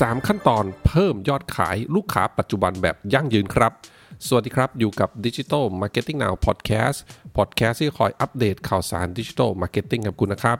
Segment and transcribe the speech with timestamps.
[0.00, 3.72] 3 ขั้นตอนเพิ่มยอดขายลูกค้าปัจจุบันแบบยั่งยืนครับ
[4.26, 6.98] สวัสดีครับ อยู่กับ Digital Marketing Now Podcast
[7.36, 10.58] Podcast ที่คอยอัปเดตข่าวสาร Digital Marketing กับคุณนะครับ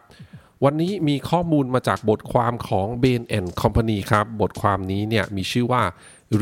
[0.65, 5.83] วันนี้มีข้อมูลมาจากบทความของ Bain and Company ครับ บทความนี้เนี่ยมีชื่อว่า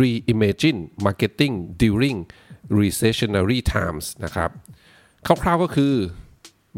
[0.01, 2.19] Reimagine Marketing During
[2.79, 4.51] Recessionary Times นะครับ
[5.27, 5.95] คร่าวๆก็คือ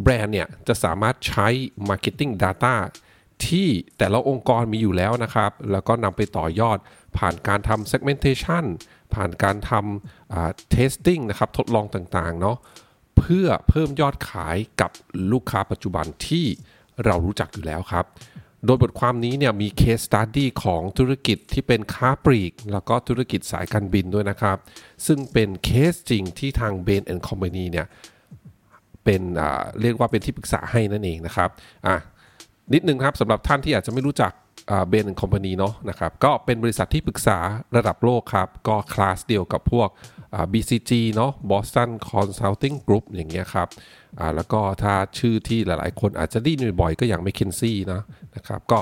[0.03, 1.49] แบรนด์เนี่ยจะสามารถใช้
[1.89, 2.75] Marketing Data
[3.49, 6.79] ที่แต่ละองค์กรมีอยู่แล้วนะครับ แล้วก็นำไปต่อยอด
[7.19, 8.65] ผ่านการทำ segmentation
[9.15, 12.57] ผ่านการทำ testing นะครับ ทดลองต่างๆ เนาะ
[13.19, 14.91] เพื่อเพิ่มยอดขายกับ
[15.33, 16.47] ลูกค้าปัจจุบันที่
[17.05, 18.07] เรารู้จักอยู่แล้วครับ
[18.67, 24.59] โดยบทความนี้เนี่ยมี case study ของธุรกิจที่เป็นค้าปลีก แล้วก็ธุรกิจสายการบินด้วยนะครับ
[25.07, 27.87] ซึ่งเป็นเคสจริงที่ทาง Bain and Company เนี่ย
[29.05, 29.23] เป็น
[29.81, 31.51] เรียกว่าเป็นที่ปรึกษาให้นั่นเองนะครับ
[31.87, 31.97] อะ
[32.73, 34.33] นิดนึงครับสำหรับท่านที่อาจจะไม่รู้จัก
[34.89, 37.39] Bain Company เนาะนะครับก็เป็นบริษัทที่ปรึกษา
[37.77, 39.89] ระดับโลกครับ ก็คลาสเดียวกับพวก
[40.53, 43.69] BCG เนาะ Boston Consulting Group อย่างเงี้ยครับ
[44.37, 48.03] แล้วก็ถ้าชื่อที่หลายๆ คนอาจจะได้ยินบ่อยก็อย่าง McKinsey นะ
[48.37, 48.79] นะครับก็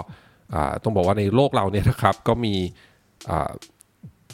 [0.82, 2.54] ต้องบอกว่าในโลกเราเนี่ยนะครับก็มี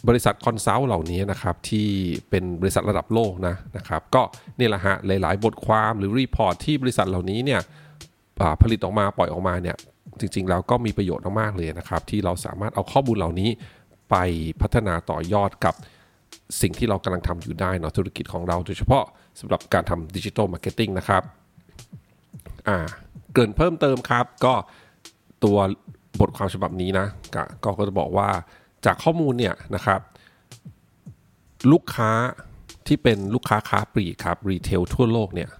[0.08, 1.88] บริษัท consult เหล่านี้นะครับที่
[2.30, 4.22] เป็นบริษัทระดับโลกนะนะครับก็
[4.58, 7.60] นี่แหละฮะหลายๆ บทความหรือ report ที่บริษัทเหล่านี้เนี่ย
[8.62, 9.76] ผลิตออกมาปล่อยออกมาเนี่ย
[10.20, 13.50] จริงๆแล้วก็มีประโยชน์มากๆเลยนะครับ ที่เราสามารถเอาข้อมูลเหล่านี้
[14.10, 14.16] ไป
[14.60, 15.74] พัฒนาต่อยอดกับ
[16.60, 19.04] สิ่งที่เรากำลังทำอยู่ได้เนาะธุรกิจของเราโดยเฉพาะ
[19.40, 21.22] สำหรับการทำ digital marketing นะครับ
[22.68, 22.78] อ่า
[23.34, 24.54] เกริ่นเพิ่มเติมครับ ก็
[25.44, 25.58] ตัว
[26.20, 27.06] บทความฉบับนี้นะ
[27.64, 28.28] ก็ก็จะบอกว่า
[28.86, 30.00] จากข้อมูลเนี่ยนะครับ
[31.72, 32.10] ลูกค้า
[32.86, 35.50] ที่เป็นลูกค้าค้าปลีกครับรีเทลทั่วโลกเนี่ย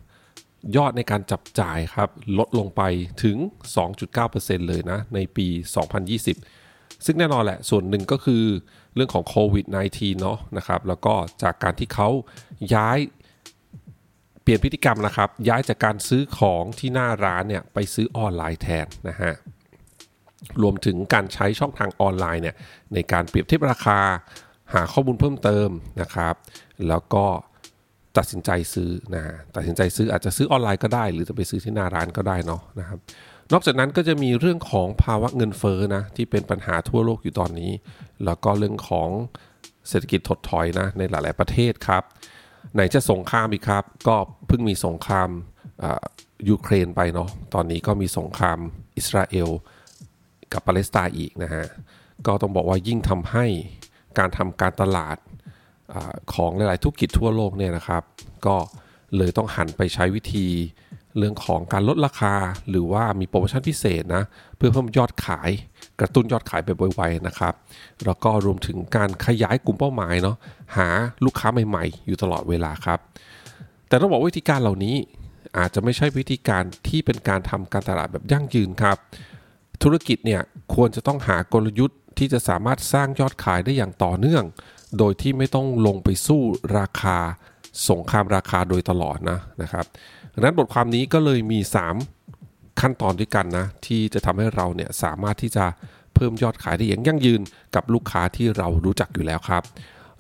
[0.77, 2.83] ยอดในการจับจ่ายครับ ลดลงไป
[3.23, 3.37] ถึง
[4.03, 5.47] 2.9%เลยนะ ในปี
[6.27, 8.45] 2020 ซึ่งแน่นอนแหละ ส่วนหนึ่งก็คือ
[8.95, 12.09] เรื่องของโควิด -19 เนาะนะครับ แล้วก็จากการที่เขา
[12.75, 12.99] ย้าย
[14.43, 19.35] เปลี่ยนพฤติกรรมนะครับ ย้ายจากการซื้อของที่หน้าร้านเนี่ย ไปซื้อออนไลน์แทนนะฮะ
[20.63, 22.57] รวมถึงการใช้ช่องทางออนไลน์เนี่ย
[22.95, 24.01] ในการเปรียบเทียบราคา
[24.75, 25.69] หาข้อมูลเพิ่มเติม
[26.01, 26.35] นะครับ
[26.89, 27.25] แล้วก็
[28.19, 29.23] ตัดสินใจซื้อนะ
[29.57, 32.99] ตัดสินใจซื้ออาจจะซื้อออนไลน์ก็ได้ หรือจะไปซื้อที่หน้าร้านก็ได้เนาะนะครับ
[33.53, 37.71] นอกจากนั้นก็จะมีเรื่องของภาวะเงินเฟ้อนะที่เป็นปัญหาทั่วโลกอยู่ตอนนี้
[38.25, 39.09] แล้วก็เรื่องของ
[39.89, 42.03] เศรษฐกิจถดถอยนะในหลาย ๆประเทศครับ
[42.75, 45.29] ไหนจะสงครามอีกครับ ก็เพิ่งมีสงคราม
[46.49, 48.59] ยูเครนไปเนาะตอนนี้ก็มีสงคราม
[48.97, 49.49] อิสราเอล
[50.53, 51.67] กับปาเลสไตน์อีกนะฮะ
[52.27, 53.47] ก็ต้องบอกว่ายิ่งทำให้
[54.19, 55.17] การทำการตลาด
[56.35, 58.03] ของหลายๆธุรกิจทั่วโลกเนี่ยนะครับ
[58.47, 58.57] ก็
[59.17, 60.47] เลยต้องหันไปใช้วิธี
[61.19, 62.35] เรื่องของการลดราคา
[62.71, 64.25] หรือว่ามีโปรโมชั่นพิเศษนะ
[64.57, 65.51] เพื่อเพิ่มยอดขาย
[66.01, 67.55] กระตุ้นยอดขายไปไวๆนะครับ
[68.07, 70.37] แล้วก็รวมถึงการขยายกลุ่มเป้าหมายเนาะ
[70.77, 70.89] หา
[71.25, 72.99] ลูกค้าใหม่ๆ อยู่ตลอดเวลาครับ
[73.89, 74.97] แต่ต้องบอกวิธีการเหล่านี้
[75.59, 78.97] อาจจะไม่ใช่วิธีการที่เป็นการทำการตลาดแบบยั่งยืนครับ
[79.83, 80.43] ธุรกิจเนี่ย
[80.75, 84.45] ควรจะต้องหากลยุทธ์ที่จะสามารถสร้างยอดขายได้อย่างต่อเนื่อง
[84.99, 86.41] โดยที่ไม่ต้องลงไปสู้
[86.79, 87.19] ราคา
[87.89, 89.85] สงครามราคาโดยตลอดนะนะครับ
[90.35, 91.61] ดังนั้นบทความนี้ก็เลยมี
[92.19, 95.65] 3 ขั้นตอนด้วยกันนะ ที่จะทำให้เราเนี่ยสามารถที่จะ
[96.15, 97.41] เพิ่มยอดขายได้อย่างยั่งยืน
[97.75, 99.63] กับลูกค้าที่เรารู้จักอยู่แล้วครับ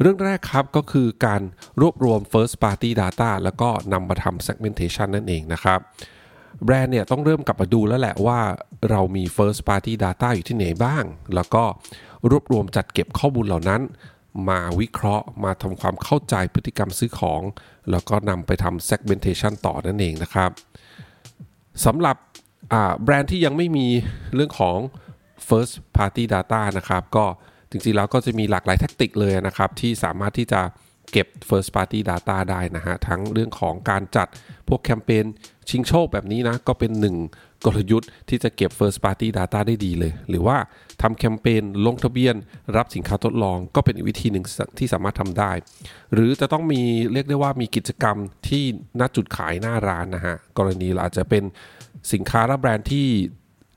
[0.01, 1.43] เรื่องแรกครับก็คือการ
[1.81, 5.79] รวบรวม first party data แล้วก็นำมาทำ segmentation นั่นเองนะครับ
[6.65, 8.41] แบรนด์เนี่ยต้องเริ่มกลับมาดูแล้วแหละว่า
[8.91, 11.05] เรามี first party data อยู่ที่ไหนบ้าง
[11.35, 11.65] แล้วก็
[12.31, 13.81] รวบรวมจัดเก็บข้อมูลเหล่านั้น
[14.49, 17.43] มาวิเคราะห์ มาทำความเข้าใจพฤติกรรมซื้อของ
[17.91, 20.51] แล้วก็นำไปทำ segmentation ต่อนั่นเองนะครับ
[21.85, 22.17] สำหรับ
[23.03, 23.87] แบรนด์ที่ยังไม่มี
[24.35, 24.79] เรื่องของ
[25.49, 27.25] first party data นะครับ ก็
[27.71, 30.61] จริงๆแล้วก็จะมีหลากหลายแทคติกเลยนะครับ ที่สามารถที่จะ
[31.13, 34.29] เก็บ first party data ได้นะฮะ ทั้งเรื่องของการจัด
[34.69, 35.25] พวกแคมเปญ
[35.69, 37.17] ชิงโชคแบบนี้นะ ก็เป็นหนึ่ง
[37.65, 40.57] กลยุทธ์ที่จะเก็บ first party data ได้ดีเลย หรือว่า
[41.03, 42.35] ทำแคมเปญลงทะเบียน
[42.77, 44.45] รับสินค้าทดลอง ก็เป็นอีกวิธีหนึ่ง
[44.79, 45.53] ที่สามารถทำได้
[46.13, 46.83] หรือจะต้องมี
[47.13, 48.17] เรียกได้ว่ามีกิจกรรม
[48.49, 48.65] ที่
[48.97, 51.45] หน้าจุดขายหน้าร้านนะฮะ กรณีเราอาจจะเป็น
[52.13, 53.07] สินค้าและแบรนด์ที่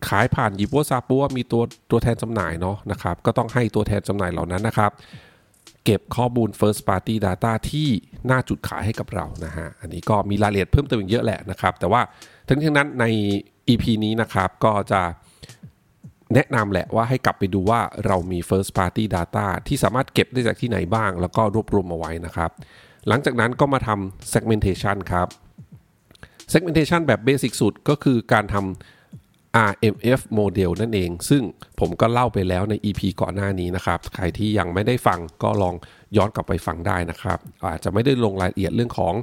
[0.10, 4.92] ขายผ่านยิปัวซาปัวมีตัวตัวแทนจำหน่ายเนาะนะครับ ก็ต้องให้ตัวแทนจำหน่ายเหล่านั้นนะครับ
[5.86, 7.88] เก็บข้อมูล first party data ที่
[8.28, 12.02] หน้าจุดขายให้กับเรานะฮะ อันนี้ก็มีรายละเอียดเพิ่มเติมเยอะแหละนะครับ แต่ว่า
[12.48, 13.06] ทั้งนี้งนั้นใน
[13.72, 15.02] EP นี้นะครับก็จะ
[16.34, 22.52] แนะนำแหละว่าให้กลับไปดูว่าเรามี first party data ที่สามารถเก็บได้จากที่ไหนบ้าง แล้วก็รวบรวมมาไว้นะครับ
[23.08, 25.28] หลังจากนั้นก็มาทำ segmentation ครับ
[26.54, 31.44] segmentation แบบเบสิกสุดก็คือการทำ RMF โมเดลนั่นเอง ซึ่ง
[31.80, 35.76] ผมก็เล่าไปแล้วใน EP ก่อนหน้านี้นะครับ ใครที่ยังไม่ได้ฟังก็ลอง
[36.18, 39.14] ย้อนกลับไปฟังได้นะครับ อาจจะไม่ได้ลงรายละเอียดเรื่องของ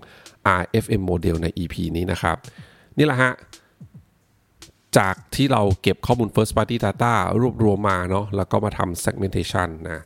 [0.61, 2.37] RFM โมเดลใน EP นี้นะครับ
[2.99, 3.33] นี่แหละฮะ
[4.99, 10.01] จากที่เราเก็บข้อมูล first party data รวบรวมมาเนาะแล้วก็มาทำ segmentation นะ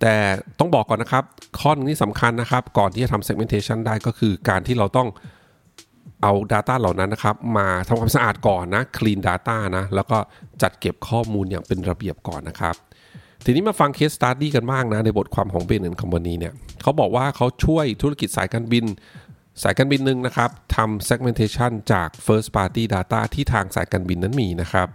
[0.00, 0.14] แต่
[0.58, 1.24] ต้องบอกก่อนนะครับ
[1.60, 5.08] ข้อนึงที่สำคัญนะครับ ก่อนที่จะทำ segmentation ได้ก็คือการที่เราต้อง
[6.22, 10.18] เอา Data เหล่านั้นนะครับ มาทำความสะอาดก่อนนะ clean data นะแล้วก็
[10.62, 12.74] จัดเก็บข้อมูลอย่างเป็นระเบียบก่อนนะครับ
[13.44, 16.52] ทีนี้มาฟัง case study กันบ้างนะ ในบทความของ Bain Company เนี่ย
[16.82, 18.84] เขาบอกว่าเขาช่วยธุรกิจสายการบิน
[19.62, 24.88] สายการบินหนึ่งนะครับทำ segmentation จาก first party data ที่ทางสายการบินนั้นมีนะครับ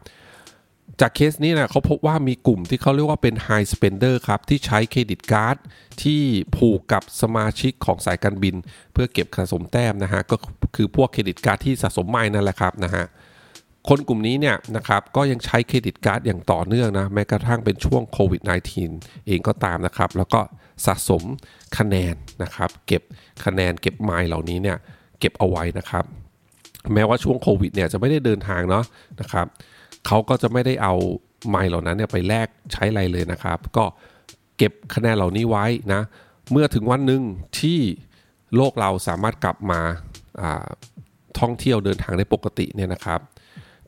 [1.02, 5.58] จากเคสนี้นะเขาพบว่ามีกลุ่มที่เขาเรียกว่าเป็น high spender ครับ ที่ใช้เครดิตการ์ด
[6.04, 6.22] ที่
[6.56, 8.56] ผูกกับสมาชิกของสายการบิน
[8.94, 10.36] เพื่อเก็บสะสมแต้มนะฮะ ก็
[10.76, 13.06] คือพวก credit card ที่สะสมไมล์นั่นแหละครับนะฮะ
[13.88, 18.42] คนกลุ่มนี้เนี่ยนะครับก็ยังใช้ credit card อย่างต่อเนื่องนะแม้กระทั่งเป็นช่วงโควิด
[18.86, 20.42] -19 เองก็ตามนะครับ แล้วก็
[20.86, 21.24] สะสม
[21.78, 23.02] คะแนนนะครับเก็บ
[23.46, 24.78] คะแนนเก็บไมล์เหล่านี้เนี่ย
[25.20, 26.06] เก็บเอาไว้นะครับ
[26.94, 28.84] แม้ว่าช่วงโควิดเนี่ยจะไม่ได้เดินทางเนาะ
[29.22, 29.46] นะครับ
[30.08, 30.96] เขาก็จะไม่ได้เอา
[31.50, 33.86] ไมล์เหล่านั้นเนี่ยไปแลกใช้อะไรเลยนะครับ ก็
[34.58, 36.02] เก็บคะแนนเหล่านี้ไว้นะ
[36.52, 37.22] เมื่อถึงวันหนึ่ง
[37.60, 37.80] ที่
[38.56, 39.82] โลกเราสามารถกลับมา
[41.40, 43.22] ท่องเที่ยวเดินทางได้ปกติเนี่ยนะครับ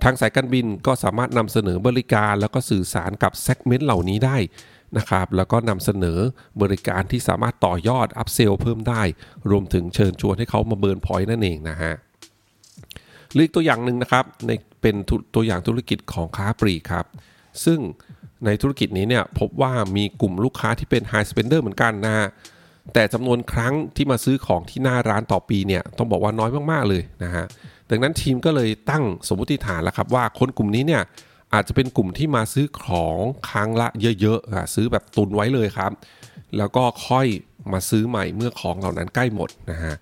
[0.04, 4.38] ทางสายการบินก็สามารถนำเสนอบริการ แล้วก็สื่อสารกับ segment เหล่านี้ได้
[4.98, 6.20] นะครับแล้วก็นำเสนอ
[6.62, 9.02] บริการที่สามารถต่อยอด upsell เพิ่มได้
[9.50, 11.94] รวมถึงเชิญชวนให้เขามา burn point นั่นเองนะฮะ
[13.34, 14.52] หรือตัวอย่างหนึ่งนะครับใน
[14.82, 14.96] เป็น
[15.36, 17.06] ตัวอย่างธุรกิจของค้าปลีกครับ
[17.66, 17.80] ซึ่ง
[18.46, 22.28] ในธุรกิจนี้เนี่ยพบว่ามีกลุ่มลูกค้าที่เป็น High Spender เหมือนกันนะฮะ
[22.94, 27.46] แต่จำนวนครั้งที่มาซื้อของที่หน้าร้านต่อปีเนี่ยต้องบอกว่าน้อยมากๆเลยนะฮะ
[27.92, 31.04] ดังนั้นทีมก็เลยตั้งสมมติฐานแล้วครับว่าคนกลุ่มนี้เนี่ย
[31.54, 33.88] อาจจะเป็นกลุ่มที่มาซื้อของครั้งละ
[34.22, 35.92] เยอะๆซื้อแบบตุนไว้เลยครับ
[36.58, 37.28] แล้วก็ค่อย
[37.72, 39.96] มาซื้อใหม่เมื่อของเหล่านั้นใกล้หมดนะฮะ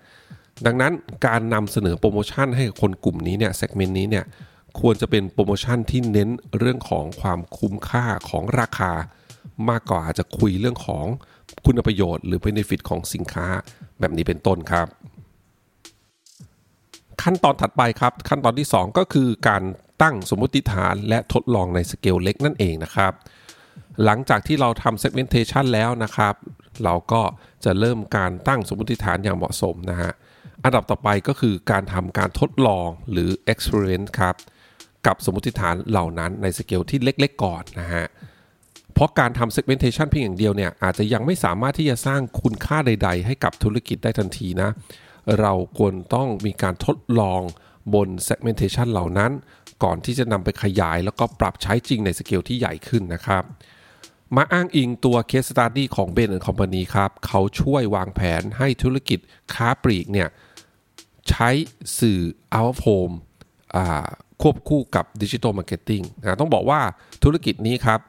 [0.66, 0.92] ดังนั้น
[1.26, 4.24] การนำเสนอโปรโมชั่นให้คนกลุ่มนี้เนี่ย segment นี้เนี่ย
[4.80, 6.28] ควรจะเป็นโปรโมชั่นที่เน้น
[6.58, 8.92] เรื่องของความคุ้มค่าของราคา
[9.68, 11.04] มากกว่าจะคุยเรื่องของ
[11.64, 13.46] คุณประโยชน์ หรือ benefit ของสินค้า
[14.00, 14.86] แบบนี้เป็นต้นครับ
[17.22, 19.62] ขั้นตอนถัดไปครับ ขั้นตอนที่ 2 ก็คือการ
[20.02, 23.12] ตั้งสมมติฐานและทดลองในสเกลเล็กนั่นเองนะครับ
[24.04, 26.34] หลังจากที่เราทำ segmentation แล้วนะครับ
[26.84, 27.22] เราก็
[27.64, 30.12] จะเริ่มการตั้งสมมติฐานอย่างเหมาะสมนะฮะ
[30.64, 34.34] อันดับต่อไปก็คือการทำการทดลองหรือ experiment ครับ
[35.06, 38.04] กับสมมติฐานเหล่านั้นในสเกลที่เล็กๆก่อนนะฮะ
[38.94, 44.70] เพราะการทำ segmentation เพียงอย่างเดียวเนี่ยอาจจะยังไม่สามารถที่จะสร้างคุณค่าใด ๆ ให้กับธุรกิจได้ทันทีนะ
[45.40, 47.40] เราควรต้องมีการทดลอง
[47.94, 49.32] บน segmentation เหล่านั้น
[49.82, 53.44] ก่อนที่จะนำไปขยายแล้วก็ปรับใช้จริงในสเกลที่ใหญ่ขึ้นนะครับ
[54.36, 59.18] มาอ้างอิงตัว case study ของ Bain Company ครับเขาช่วยวางแผนให้ธุรกิจ
[59.54, 60.28] ค้าปลีกเนี่ย
[61.28, 61.48] ใช้
[61.98, 62.20] สื่อ
[62.56, 63.14] out of home
[64.42, 66.80] ควบคู่กับ digital marketing นะต้องบอกว่า
[67.24, 68.00] ธุรกิจนี้ครับ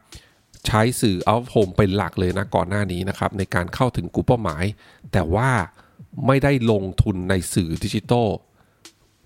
[0.67, 4.63] ใช้สื่อ out of home เป็นหลักเลยนะก่อนหน้านี้นะครับในการเข้าถึงกลุ่มเป้าหมาย
[5.11, 5.49] แต่ว่า
[6.27, 8.27] ไม่ได้ลงทุนในสื่อดิจิทัล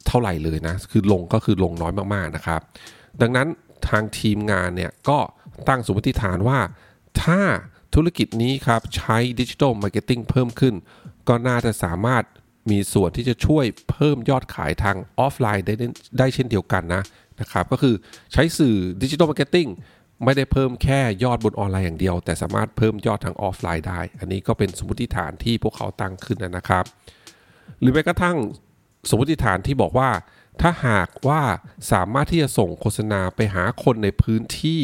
[0.08, 2.62] เท่าไหร่เลยนะ คือลงก็คือลงน้อยมากๆนะครับ
[3.22, 3.48] ดังนั้น
[3.90, 5.20] ทางทีมงานเนี่ยก็
[5.68, 6.60] ตั้งสมมติฐานว่า
[7.24, 7.42] ถ้า
[7.96, 10.76] ธุรกิจนี้ครับ ใช้ digital marketing เพิ่มขึ้น
[11.28, 12.24] ก็น่าจะสามารถ
[12.72, 15.74] มีส่วนที่จะช่วยเพิ่มยอดขายทางออฟไลน์ได้
[16.20, 17.04] ได้เช่นเดียวกันนะ
[17.42, 17.96] นะครับ ก็คือ
[18.34, 19.68] ใช้สื่อ digital marketing
[20.24, 26.86] ไม่ได้เพิ่มแค่ยอดบนออนไลน์อย่างเดียว แต่สามารถเพิ่มยอดทางออฟไลน์ได้ อันนี้ก็เป็นสมมติฐานที่พวกเขาตั้งขึ้นนะครับ
[27.80, 28.38] หรือแม้กระทั่ง
[29.10, 30.10] สมมติฐานที่บอกว่า
[30.62, 31.42] ถ้าหากว่า
[31.92, 34.84] สามารถที่จะส่งโฆษณาไปหาคนในพื้นที่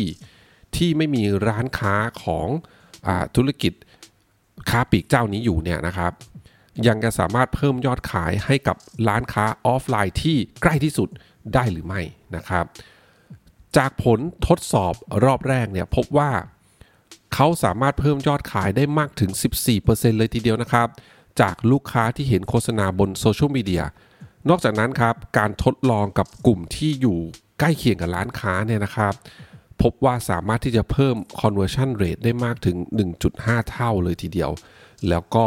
[0.76, 2.48] ที่ไม่มีร้านค้าของ
[3.08, 3.74] อธุรกิจ
[4.70, 6.12] ค้าปลีกเจ้านี้อยู่เนี่ยนะครับ
[6.88, 11.10] ยังจะสามารถเพิ่มยอดขายให้กับร้านค้าออฟไลน์ที่ใกล้ที่สุด
[11.54, 12.02] ได้หรือไม่
[12.36, 12.66] นะครับ
[13.78, 16.32] จากผลทดสอบรอบแรกเนี่ยพบว่า
[17.34, 19.32] เขาสามารถเพิ่มยอดขายได้มากถึง
[19.76, 20.88] 14%เลยทีเดียวนะครับ
[21.42, 23.84] จากลูกค้าที่เห็นโฆษณาบนโซเชียลมีเดีย
[24.50, 27.20] นอกจากนั้นครับ การทดลองกับกลุ่มที่อยู่
[27.60, 29.14] ใกล้เคียงกับร้านค้าเนี่ยนะครับ
[29.82, 32.78] พบว่าสามารถที่จะเพิ่ม conversion rate ได้มากถึง
[33.24, 34.52] 1.5 เท่าเลยทีเดียว
[35.10, 35.46] แล้วก็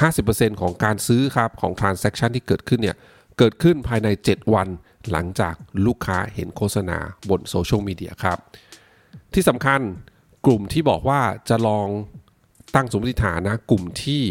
[0.00, 2.96] 50%ของการซื้อครับของ transaction ที่เกิดขึ้นเนี่ย
[3.38, 4.68] เกิดขึ้นภายใน 7 วัน
[5.12, 5.54] หลังจาก
[5.86, 6.98] ลูกค้าเห็นโฆษณา
[7.30, 8.38] บนโซเชียลมีเดียครับ
[9.34, 9.80] ที่สำคัญ
[10.46, 11.88] กลุ่มที่บอกว่าจะลอง
[12.74, 14.22] ตั้งสมมติฐานนะ กลุ่มที่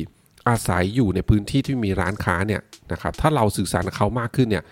[0.50, 2.62] อาศัยอยู่ในพื้นที่ที่มีร้านค้าเนี่ย
[2.92, 4.64] นะครับถ้าเราสื่อสารกับเขามากขึ้นเนี่ย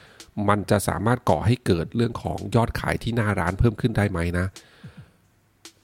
[0.49, 4.47] มันจะสามารถก่อให้เกิดเรื่องของยอดขายที่หน้าร้านเพิ่มขึ้นได้ไหมนะ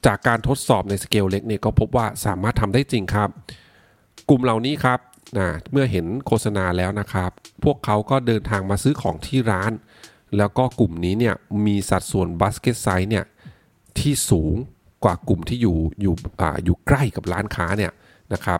[0.05, 3.29] จากการทดสอบในสเกลเล็กเนี่ยก็พบว่าสามารถทำได้จริงครับ
[4.29, 4.99] กลุ่มเหล่านี้ครับ
[5.37, 7.31] นะเมื่อเห็นโฆษณาแล้วนะครับ
[7.63, 9.71] พวกเขาก็เดินทางมาซื้อของที่ร้าน
[10.37, 13.25] แล้วก็กลุ่มนี้เนี่ยมีสัดส่วนบาสเกตไซส์เนี่ย
[13.99, 14.55] ที่สูง
[15.03, 17.91] กว่ากลุ่มที่อยู่อยู่อ่าอยู่ใกล้กับร้านค้าเนี่ย
[18.33, 18.59] นะครับ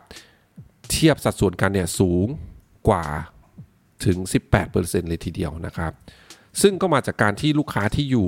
[0.90, 2.26] เทียบสัดส่วนกันเนี่ยสูง
[2.88, 3.06] กว่า
[4.06, 4.18] ถึง
[4.64, 5.92] 18%เลยทีเดียวนะครับ
[6.62, 8.28] ซึ่งก็มาจากการที่ลูกค้าที่อยู่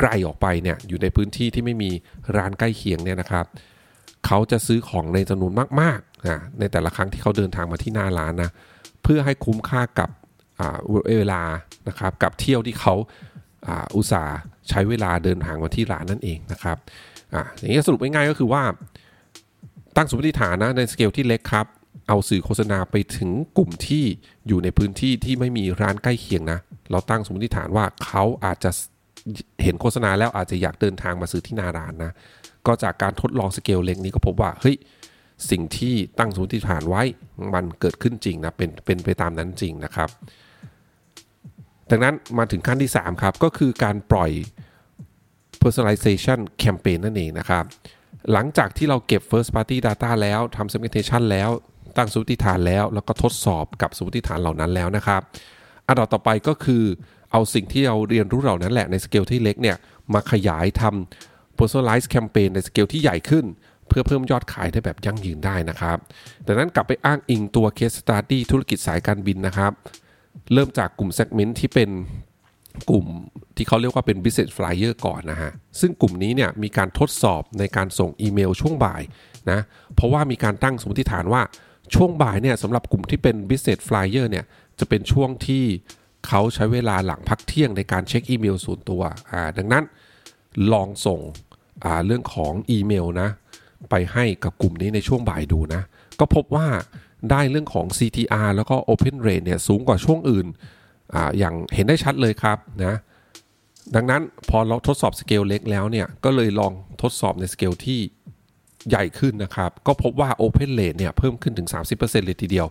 [0.00, 1.90] ไกลออกไปเนี่ยอยู่ในพื้นที่ที่ไม่มี
[2.36, 3.46] ร้านใกล้เคียงเนี่ยนะครับ
[4.26, 8.50] เขาจะซื้อของในจำนวนมากๆนะในแต่ละครั้งที่เขาเดินทางมาที่หน้าร้านนะ
[9.02, 10.10] เพื่อให้คุ้มค่ากับ
[11.18, 11.42] เวลา
[11.88, 12.94] นะครับกับเที่ยวที่เขา
[13.96, 14.38] อุตส่าห์
[14.68, 16.78] ใช้เวลาเดินทางมาที่ร้านนั่นเองนะครับ
[17.58, 18.62] อย่างนี้สรุปง่ายๆก็คือว่า
[19.96, 21.66] ตั้งสมมติฐานนะในสเกลที่เล็กครับ
[22.08, 24.04] เอาสื่อโฆษณาไปถึงกลุ่มที่
[24.48, 26.58] อยู่ในพื้นที่ที่ไม่มีร้านใกล้เคียงนะ
[26.90, 28.70] เราตั้งสมมติฐานว่าเขาอาจจะ
[29.62, 32.12] เห็นโฆษณาแล้วอาจจะอยากเดินทางมาซื้อที่หนาร้านนะ
[32.66, 34.76] ก็จากการทดลองสเกลเล็กนี้ก็พบว่าเฮ้ย
[35.50, 37.02] สิ่งที่ตั้งสมมติฐานไว้
[37.54, 40.10] มันเกิดขึ้นจริงนะเป็นเป็นไปตามนั้นจริงนะครับ
[41.90, 44.30] ดังนั้นมาถึงขั้นที่ 3 ครับ ก็คือการปล่อย
[45.62, 47.64] personalization campaign นั่นเองนะครับ
[48.32, 51.50] หลังจากที่เราเก็บ first party data แล้วทำ segmentation แล้ว
[51.96, 55.20] ตั้งสมมติฐานแล้ว แล้วก็ทดสอบกับสมมติฐานเหล่านั้นแล้วนะครับ
[55.88, 56.84] อันดับต่อไปก็คือ
[57.32, 59.76] เอาสิ่งที่เราเรียนรู้เหล่านั้นแหละในสเกลที่เล็กเนี่ย
[60.14, 63.44] มาขยายทำ personalized campaign ในสเกลที่ใหญ่ขึ้น
[63.88, 65.98] เพื่อเพิ่มยอดขายได้แบบยั่งยืนได้นะครับ
[66.46, 69.72] ดังนั้นกลับไปอ้างอิงตัว case study ธุรกิจสายการบินนะครับ
[70.52, 71.90] เริ่มจากกลุ่ม segment ที่เป็น
[72.90, 73.06] กลุ่ม
[73.56, 79.02] ที่เขาเรียกว่าเป็น business flyer ก่อนนะฮะ ซึ่งกลุ่มนี้เนี่ยมีการทดสอบในการส่งอีเมลช่วงบ่าย
[79.50, 79.60] นะ
[79.94, 81.42] เพราะว่ามีการตั้งสมมติฐานว่า
[81.94, 84.44] ช่วงบ่ายเนี่ยสำหรับกลุ่มที่เป็น business flyer เนี่ย
[84.78, 85.64] จะเป็นช่วงที่
[86.26, 89.84] เขาใช้เวลาหลังพักเที่ยงในการเช็คอีเมลส่วนตัวอ่าดังนั้น
[90.72, 91.20] ลองส่ง
[91.84, 93.28] อ่าเรื่องของอีเมลนะ
[93.90, 95.82] ไปให้กับกลุ่มนี้ในช่วงบ่ายดูนะ
[96.20, 96.66] ก็พบว่า
[97.30, 100.46] ได้เรื่องของ CTR แล้วก็ Open Rate เนี่ยสูงกว่าช่วงอื่น
[101.14, 102.96] อย่างเห็นได้ชัดเลยครับนะ
[103.94, 106.72] ดังนั้นพอเราทดสอบสเกลเล็กแล้วเนี่ยก็เลยลอง
[107.02, 108.00] ทดสอบในสเกลที่
[108.88, 112.66] ใหญ่ขึ้นนะครับ ก็พบว่า Open Rate เนี่ยเพิ่มขึ้นถึง 30%เลยทีเดียว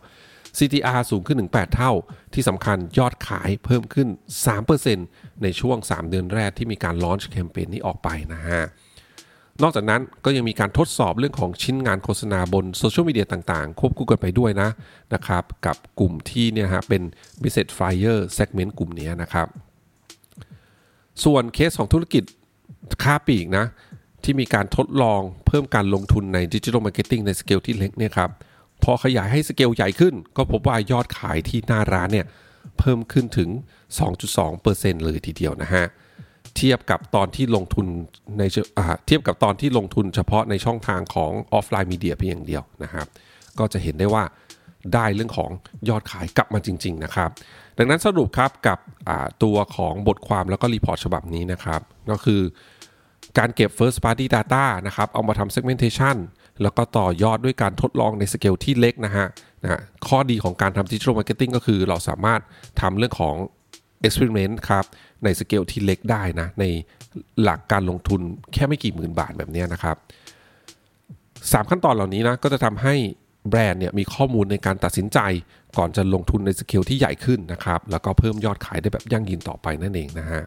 [0.58, 1.91] CTR สูงขึ้นถึง 8 เท่า
[2.34, 4.08] ที่สำคัญยอดขายเพิ่มขึ้น
[4.75, 8.63] 3%ในช่วง 3 เดือนแรกที่มีการ launch แคมเปญนี้ออกไปนะฮะ
[9.63, 14.70] นอกจากนั้นก็ยังมีการทดสอบเรื่องของชิ้นงานโฆษณาบนโซเชียลมีเดียต่างๆ ควบคู่กันไปด้วยนะ
[15.13, 17.01] นะครับ กับกลุ่มที่เนี่ยฮะเป็น
[17.42, 19.48] Business Flyer Segment กลุ่มนี้นะครับ
[21.24, 22.24] ส่วนเคสของธุรกิจ
[23.04, 23.66] ค้าปลีกนะ
[24.24, 28.30] ที่มีการทดลองเพิ่มการลงทุนใน digital marketing ในสเกลที่เล็กเนี่ยครับ
[28.84, 32.28] พอขยายให้สเกลใหญ่ขึ้น ก็พบว่ายอดขายที่หน้าร้านเนี่ย
[32.80, 33.50] เพิ่มขึ้นถึง
[34.28, 35.86] 2.2%เลยทีเดียวนะฮะ
[36.60, 37.86] เทียบกับตอนที่ลงทุน
[38.38, 38.44] ใน
[39.08, 43.08] เทียบกับตอนที่ลงทุนเฉพาะในช่องทางของ offline media เพียงอย่างเดียวนะครับ
[43.60, 44.24] ก็จะเห็นได้ว่า
[44.94, 45.51] ได้เรื่องของ
[45.89, 47.30] ยอดขายกลับมาจริง ๆ นะครับ
[47.78, 48.80] ดังนั้นสรุปครับกับ
[49.44, 52.42] ตัวของบทความแล้วก็ report ฉบับนี้นะครับ ก็คือ
[53.38, 56.16] การเก็บ first party data นะครับ เอามาทำ segmentation
[56.62, 59.28] แล้วก็ต่อยอดด้วยการทดลองในสเกลที่เล็กนะฮะ
[59.63, 62.42] นะข้อดีของการทำ digital marketing ก็คือเราสามารถ
[62.82, 63.36] ทำเรื่องของ
[64.06, 64.86] experiment ครับ
[65.24, 66.66] ในสเกลที่เล็กได้นะ ใน
[67.44, 68.22] หลักการลงทุน
[68.54, 69.98] แค่ไม่กี่หมื่นบาทแบบนี้นะครับ
[70.70, 72.96] 3ขั้นตอนเหล่านี้นะก็จะทำให้
[73.50, 75.20] แบรนด์เนี่ยมีข้อมูลในการตัดสินใจ
[75.78, 80.44] ก่อนจะลงทุนในสเกลที่ใหญ่ขึ้นนะครับแล้วก็เพิ่มยอดขายได้แบบยั่งยืนต่อไปนั่นเองนะฮะ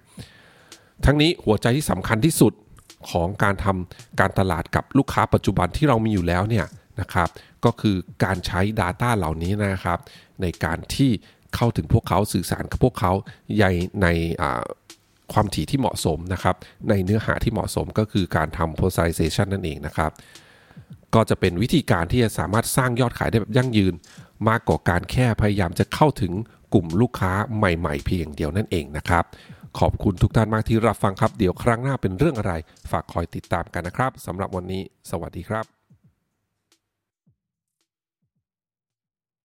[1.05, 2.53] ทั้งนี้หัวใจที่สำคัญที่สุด
[3.11, 6.67] ของการทำการตลาดกับลูกค้าปัจจุบันที่เรามีอยู่แล้วเนี่ย
[7.01, 7.29] นะครับ
[7.65, 9.99] ก็คือการใช้ Data เหล่านี้นะครับ
[10.43, 11.11] ในการที่
[11.57, 13.13] เข้าถึงพวกเขาสื่อสารกับพวกเขา
[13.57, 14.07] ใหญ่ใน
[15.33, 16.57] ความถี่ที่เหมาะสมนะครับ
[16.89, 20.11] ในเนื้อหาที่เหมาะสมก็คือการทำ personalization นั่นเองนะครับ
[21.15, 23.95] ก็จะเป็นวิธีการที่จะสามารถสร้างยอดขายได้แบบยั่งยืน
[24.49, 26.33] มากกว่าการแค่พยายามจะเข้าถึง
[26.75, 29.25] กลุ่มลูกค้าใหม่ๆ เพียงเดียวนั่นเองนะครับ
[29.79, 32.53] ขอบคุณทุกท่านมากที่รับฟังครับ เดี๋ยวครั้งหน้าเป็นเรื่องอะไร
[32.91, 35.82] ฝากคอยติดตามกันนะครับสำหรับวันนี้ สวัสดีครับ